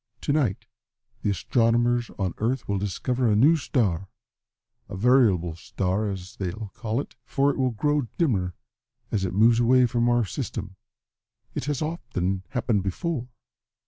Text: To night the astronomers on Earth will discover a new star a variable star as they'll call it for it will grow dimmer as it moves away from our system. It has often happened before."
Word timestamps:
To 0.21 0.33
night 0.33 0.65
the 1.21 1.29
astronomers 1.29 2.09
on 2.17 2.33
Earth 2.39 2.67
will 2.67 2.79
discover 2.79 3.27
a 3.27 3.35
new 3.35 3.55
star 3.55 4.09
a 4.89 4.97
variable 4.97 5.55
star 5.55 6.09
as 6.09 6.37
they'll 6.37 6.71
call 6.73 6.99
it 6.99 7.15
for 7.23 7.51
it 7.51 7.57
will 7.59 7.69
grow 7.69 8.07
dimmer 8.17 8.55
as 9.11 9.25
it 9.25 9.33
moves 9.35 9.59
away 9.59 9.85
from 9.85 10.09
our 10.09 10.25
system. 10.25 10.75
It 11.53 11.65
has 11.65 11.83
often 11.83 12.41
happened 12.49 12.81
before." 12.81 13.27